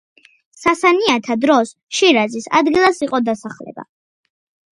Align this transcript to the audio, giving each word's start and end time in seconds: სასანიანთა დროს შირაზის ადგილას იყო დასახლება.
სასანიანთა 0.59 1.35
დროს 1.43 1.73
შირაზის 1.99 2.49
ადგილას 2.61 3.03
იყო 3.09 3.23
დასახლება. 3.27 3.87